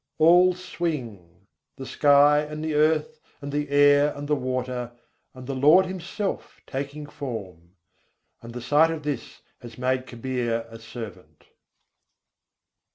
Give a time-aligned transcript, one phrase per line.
[0.17, 1.45] All swing!
[1.77, 4.93] the sky and the earth and the air and the water;
[5.35, 7.75] and the Lord Himself taking form:
[8.41, 11.49] And the sight of this has made Kabîr a servant.